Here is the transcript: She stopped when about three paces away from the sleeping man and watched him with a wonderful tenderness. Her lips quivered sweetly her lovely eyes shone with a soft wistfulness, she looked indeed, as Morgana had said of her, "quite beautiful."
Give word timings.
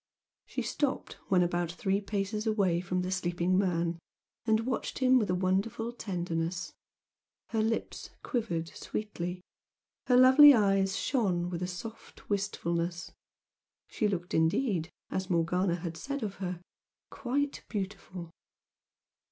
She 0.47 0.63
stopped 0.63 1.13
when 1.27 1.43
about 1.43 1.71
three 1.71 2.01
paces 2.01 2.47
away 2.47 2.81
from 2.81 3.03
the 3.03 3.11
sleeping 3.11 3.55
man 3.55 3.99
and 4.47 4.61
watched 4.65 4.97
him 4.97 5.19
with 5.19 5.29
a 5.29 5.35
wonderful 5.35 5.93
tenderness. 5.93 6.73
Her 7.49 7.61
lips 7.61 8.09
quivered 8.23 8.67
sweetly 8.69 9.41
her 10.07 10.17
lovely 10.17 10.55
eyes 10.55 10.97
shone 10.97 11.51
with 11.51 11.61
a 11.61 11.67
soft 11.67 12.31
wistfulness, 12.31 13.11
she 13.89 14.07
looked 14.07 14.33
indeed, 14.33 14.89
as 15.11 15.29
Morgana 15.29 15.75
had 15.75 15.95
said 15.95 16.23
of 16.23 16.37
her, 16.37 16.59
"quite 17.11 17.63
beautiful." 17.69 18.31